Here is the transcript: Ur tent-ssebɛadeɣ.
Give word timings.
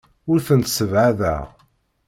Ur 0.31 0.39
tent-ssebɛadeɣ. 0.47 1.43